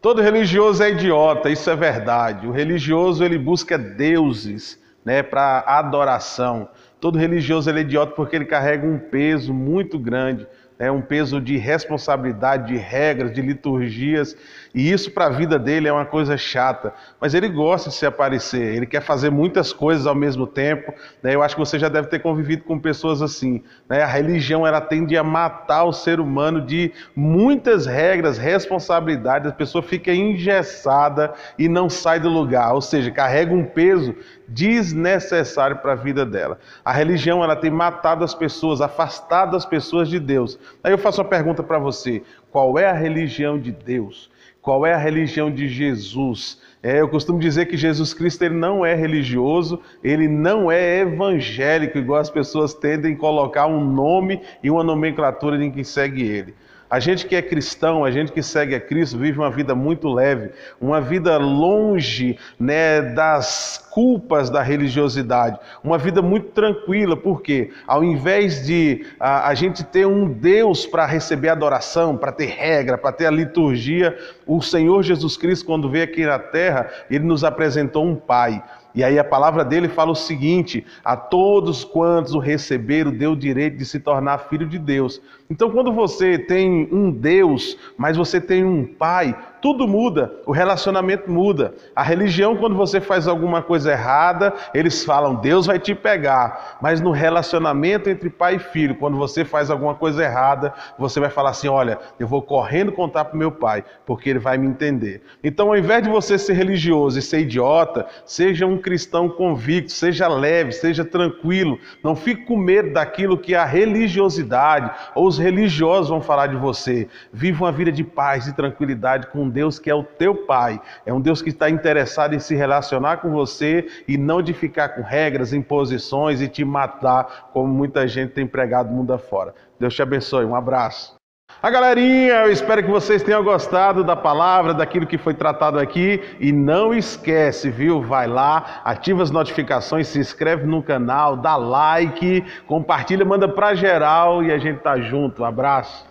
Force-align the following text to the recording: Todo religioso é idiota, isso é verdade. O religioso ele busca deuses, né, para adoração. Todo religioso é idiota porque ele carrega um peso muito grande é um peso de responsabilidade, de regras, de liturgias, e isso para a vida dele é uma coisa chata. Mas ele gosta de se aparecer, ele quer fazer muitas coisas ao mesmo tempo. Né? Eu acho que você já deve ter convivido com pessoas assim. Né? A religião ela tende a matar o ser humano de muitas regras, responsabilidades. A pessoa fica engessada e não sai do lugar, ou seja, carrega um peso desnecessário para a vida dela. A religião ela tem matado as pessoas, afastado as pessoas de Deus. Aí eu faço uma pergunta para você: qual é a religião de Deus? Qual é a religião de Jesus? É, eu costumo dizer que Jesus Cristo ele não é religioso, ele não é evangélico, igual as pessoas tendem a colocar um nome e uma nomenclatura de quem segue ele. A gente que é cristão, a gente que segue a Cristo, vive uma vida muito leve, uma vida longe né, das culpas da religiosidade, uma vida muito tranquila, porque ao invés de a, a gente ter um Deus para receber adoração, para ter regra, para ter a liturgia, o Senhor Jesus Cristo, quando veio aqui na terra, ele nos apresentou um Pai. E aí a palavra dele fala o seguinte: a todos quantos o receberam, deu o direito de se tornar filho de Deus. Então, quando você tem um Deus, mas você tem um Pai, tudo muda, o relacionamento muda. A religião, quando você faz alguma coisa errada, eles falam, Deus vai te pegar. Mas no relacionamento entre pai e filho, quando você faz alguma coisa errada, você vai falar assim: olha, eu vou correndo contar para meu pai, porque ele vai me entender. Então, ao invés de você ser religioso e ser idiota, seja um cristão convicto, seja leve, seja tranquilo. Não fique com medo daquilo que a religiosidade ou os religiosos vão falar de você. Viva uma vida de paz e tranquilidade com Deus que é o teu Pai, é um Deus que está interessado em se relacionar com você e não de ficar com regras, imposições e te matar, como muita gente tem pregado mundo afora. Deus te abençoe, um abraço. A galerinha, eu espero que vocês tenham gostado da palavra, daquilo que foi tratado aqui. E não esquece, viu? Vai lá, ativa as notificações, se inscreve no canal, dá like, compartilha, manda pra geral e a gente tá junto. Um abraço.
Todo 0.00 0.22
religioso 0.22 0.82
é 0.82 0.90
idiota, 0.90 1.50
isso 1.50 1.68
é 1.68 1.76
verdade. 1.76 2.46
O 2.46 2.50
religioso 2.50 3.22
ele 3.22 3.36
busca 3.36 3.76
deuses, 3.76 4.80
né, 5.04 5.22
para 5.22 5.62
adoração. 5.66 6.70
Todo 6.98 7.18
religioso 7.18 7.70
é 7.70 7.78
idiota 7.80 8.12
porque 8.14 8.34
ele 8.34 8.46
carrega 8.46 8.86
um 8.86 8.98
peso 8.98 9.52
muito 9.52 9.98
grande 9.98 10.46
é 10.80 10.90
um 10.90 11.02
peso 11.02 11.38
de 11.42 11.58
responsabilidade, 11.58 12.72
de 12.72 12.78
regras, 12.78 13.34
de 13.34 13.42
liturgias, 13.42 14.34
e 14.74 14.90
isso 14.90 15.10
para 15.10 15.26
a 15.26 15.28
vida 15.28 15.58
dele 15.58 15.88
é 15.88 15.92
uma 15.92 16.06
coisa 16.06 16.38
chata. 16.38 16.94
Mas 17.20 17.34
ele 17.34 17.48
gosta 17.48 17.90
de 17.90 17.96
se 17.96 18.06
aparecer, 18.06 18.76
ele 18.76 18.86
quer 18.86 19.02
fazer 19.02 19.28
muitas 19.28 19.74
coisas 19.74 20.06
ao 20.06 20.14
mesmo 20.14 20.46
tempo. 20.46 20.94
Né? 21.22 21.34
Eu 21.34 21.42
acho 21.42 21.54
que 21.54 21.60
você 21.60 21.78
já 21.78 21.88
deve 21.88 22.08
ter 22.08 22.20
convivido 22.20 22.64
com 22.64 22.78
pessoas 22.78 23.20
assim. 23.20 23.62
Né? 23.88 24.02
A 24.02 24.06
religião 24.06 24.66
ela 24.66 24.80
tende 24.80 25.18
a 25.18 25.22
matar 25.22 25.84
o 25.84 25.92
ser 25.92 26.18
humano 26.18 26.64
de 26.64 26.92
muitas 27.14 27.84
regras, 27.84 28.38
responsabilidades. 28.38 29.50
A 29.50 29.54
pessoa 29.54 29.82
fica 29.82 30.14
engessada 30.14 31.34
e 31.58 31.68
não 31.68 31.90
sai 31.90 32.20
do 32.20 32.30
lugar, 32.30 32.72
ou 32.72 32.80
seja, 32.80 33.10
carrega 33.10 33.52
um 33.52 33.64
peso 33.64 34.14
desnecessário 34.50 35.76
para 35.76 35.92
a 35.92 35.96
vida 35.96 36.26
dela. 36.26 36.58
A 36.84 36.92
religião 36.92 37.42
ela 37.42 37.54
tem 37.54 37.70
matado 37.70 38.24
as 38.24 38.34
pessoas, 38.34 38.80
afastado 38.80 39.56
as 39.56 39.64
pessoas 39.64 40.08
de 40.08 40.18
Deus. 40.18 40.58
Aí 40.82 40.92
eu 40.92 40.98
faço 40.98 41.20
uma 41.20 41.28
pergunta 41.28 41.62
para 41.62 41.78
você: 41.78 42.22
qual 42.50 42.78
é 42.78 42.86
a 42.86 42.92
religião 42.92 43.58
de 43.58 43.72
Deus? 43.72 44.30
Qual 44.62 44.84
é 44.84 44.92
a 44.92 44.98
religião 44.98 45.50
de 45.50 45.68
Jesus? 45.68 46.60
É, 46.82 47.00
eu 47.00 47.08
costumo 47.08 47.38
dizer 47.38 47.66
que 47.66 47.76
Jesus 47.76 48.12
Cristo 48.12 48.42
ele 48.42 48.54
não 48.54 48.84
é 48.84 48.94
religioso, 48.94 49.80
ele 50.04 50.28
não 50.28 50.70
é 50.70 51.00
evangélico, 51.00 51.98
igual 51.98 52.20
as 52.20 52.30
pessoas 52.30 52.74
tendem 52.74 53.14
a 53.14 53.16
colocar 53.16 53.66
um 53.66 53.82
nome 53.82 54.42
e 54.62 54.70
uma 54.70 54.84
nomenclatura 54.84 55.58
de 55.58 55.70
quem 55.70 55.84
segue 55.84 56.22
ele. 56.22 56.54
A 56.90 56.98
gente 56.98 57.24
que 57.24 57.36
é 57.36 57.40
cristão, 57.40 58.04
a 58.04 58.10
gente 58.10 58.32
que 58.32 58.42
segue 58.42 58.74
a 58.74 58.80
Cristo, 58.80 59.16
vive 59.16 59.38
uma 59.38 59.50
vida 59.50 59.76
muito 59.76 60.08
leve, 60.08 60.50
uma 60.80 61.00
vida 61.00 61.38
longe 61.38 62.36
né, 62.58 63.00
das 63.00 63.88
culpas 63.90 64.50
da 64.50 64.60
religiosidade, 64.60 65.58
uma 65.84 65.96
vida 65.96 66.20
muito 66.20 66.48
tranquila, 66.48 67.16
porque 67.16 67.70
ao 67.86 68.02
invés 68.02 68.66
de 68.66 69.06
a, 69.20 69.48
a 69.48 69.54
gente 69.54 69.84
ter 69.84 70.04
um 70.04 70.28
Deus 70.28 70.84
para 70.84 71.06
receber 71.06 71.50
adoração, 71.50 72.16
para 72.16 72.32
ter 72.32 72.46
regra, 72.46 72.98
para 72.98 73.12
ter 73.12 73.26
a 73.26 73.30
liturgia, 73.30 74.18
o 74.44 74.60
Senhor 74.60 75.04
Jesus 75.04 75.36
Cristo, 75.36 75.66
quando 75.66 75.88
veio 75.88 76.04
aqui 76.04 76.26
na 76.26 76.40
terra, 76.40 76.90
ele 77.08 77.24
nos 77.24 77.44
apresentou 77.44 78.04
um 78.04 78.16
Pai. 78.16 78.62
E 78.94 79.04
aí 79.04 79.18
a 79.18 79.24
palavra 79.24 79.64
dele 79.64 79.88
fala 79.88 80.10
o 80.10 80.16
seguinte: 80.16 80.84
a 81.04 81.16
todos 81.16 81.84
quantos 81.84 82.34
o 82.34 82.38
receberam, 82.38 83.12
deu 83.12 83.32
o 83.32 83.36
direito 83.36 83.76
de 83.76 83.84
se 83.84 84.00
tornar 84.00 84.38
filho 84.48 84.66
de 84.66 84.78
Deus. 84.78 85.20
Então, 85.48 85.70
quando 85.70 85.92
você 85.92 86.38
tem 86.38 86.88
um 86.92 87.10
Deus, 87.10 87.76
mas 87.96 88.16
você 88.16 88.40
tem 88.40 88.64
um 88.64 88.84
Pai, 88.84 89.36
tudo 89.60 89.86
muda, 89.86 90.32
o 90.46 90.52
relacionamento 90.52 91.30
muda. 91.30 91.74
A 91.94 92.02
religião, 92.02 92.56
quando 92.56 92.74
você 92.74 93.00
faz 93.00 93.28
alguma 93.28 93.62
coisa 93.62 93.92
errada, 93.92 94.52
eles 94.72 95.04
falam, 95.04 95.34
Deus 95.34 95.66
vai 95.66 95.78
te 95.78 95.94
pegar. 95.94 96.78
Mas 96.80 97.00
no 97.00 97.10
relacionamento 97.10 98.08
entre 98.08 98.30
pai 98.30 98.56
e 98.56 98.58
filho, 98.58 98.94
quando 98.94 99.16
você 99.16 99.44
faz 99.44 99.70
alguma 99.70 99.94
coisa 99.94 100.24
errada, 100.24 100.72
você 100.98 101.20
vai 101.20 101.30
falar 101.30 101.50
assim: 101.50 101.68
olha, 101.68 101.98
eu 102.18 102.26
vou 102.26 102.42
correndo 102.42 102.92
contar 102.92 103.26
para 103.26 103.38
meu 103.38 103.52
pai, 103.52 103.84
porque 104.06 104.30
ele 104.30 104.38
vai 104.38 104.56
me 104.56 104.66
entender. 104.66 105.22
Então, 105.42 105.68
ao 105.68 105.76
invés 105.76 106.02
de 106.02 106.08
você 106.08 106.38
ser 106.38 106.54
religioso 106.54 107.18
e 107.18 107.22
ser 107.22 107.40
idiota, 107.40 108.06
seja 108.24 108.66
um 108.66 108.78
cristão 108.78 109.28
convicto, 109.28 109.92
seja 109.92 110.28
leve, 110.28 110.72
seja 110.72 111.04
tranquilo. 111.04 111.78
Não 112.02 112.16
fique 112.16 112.44
com 112.44 112.56
medo 112.56 112.92
daquilo 112.92 113.38
que 113.38 113.54
a 113.54 113.64
religiosidade 113.64 114.90
ou 115.14 115.26
os 115.26 115.38
religiosos 115.38 116.08
vão 116.08 116.20
falar 116.20 116.46
de 116.46 116.56
você. 116.56 117.08
Viva 117.32 117.64
uma 117.64 117.72
vida 117.72 117.92
de 117.92 118.04
paz 118.04 118.46
e 118.46 118.54
tranquilidade 118.54 119.26
com 119.26 119.49
Deus 119.50 119.78
que 119.78 119.90
é 119.90 119.94
o 119.94 120.02
teu 120.02 120.34
Pai, 120.34 120.80
é 121.04 121.12
um 121.12 121.20
Deus 121.20 121.42
que 121.42 121.50
está 121.50 121.68
interessado 121.68 122.34
em 122.34 122.38
se 122.38 122.54
relacionar 122.54 123.18
com 123.18 123.30
você 123.30 123.86
e 124.06 124.16
não 124.16 124.40
de 124.40 124.54
ficar 124.54 124.90
com 124.90 125.02
regras, 125.02 125.52
imposições 125.52 126.40
e 126.40 126.48
te 126.48 126.64
matar, 126.64 127.50
como 127.52 127.68
muita 127.68 128.06
gente 128.08 128.32
tem 128.32 128.46
pregado 128.46 128.90
mundo 128.90 129.12
afora. 129.12 129.54
Deus 129.78 129.94
te 129.94 130.02
abençoe, 130.02 130.44
um 130.44 130.54
abraço. 130.54 131.20
A 131.62 131.68
galerinha, 131.68 132.44
eu 132.44 132.50
espero 132.50 132.82
que 132.82 132.90
vocês 132.90 133.22
tenham 133.22 133.44
gostado 133.44 134.02
da 134.02 134.16
palavra, 134.16 134.72
daquilo 134.72 135.06
que 135.06 135.18
foi 135.18 135.34
tratado 135.34 135.78
aqui. 135.78 136.22
E 136.40 136.52
não 136.52 136.94
esquece, 136.94 137.68
viu? 137.68 138.00
Vai 138.00 138.26
lá, 138.26 138.80
ativa 138.82 139.22
as 139.22 139.30
notificações, 139.30 140.08
se 140.08 140.18
inscreve 140.18 140.64
no 140.64 140.82
canal, 140.82 141.36
dá 141.36 141.56
like, 141.56 142.42
compartilha, 142.66 143.26
manda 143.26 143.46
pra 143.46 143.74
geral 143.74 144.42
e 144.42 144.50
a 144.50 144.56
gente 144.56 144.80
tá 144.80 144.98
junto. 145.00 145.42
Um 145.42 145.44
abraço. 145.44 146.09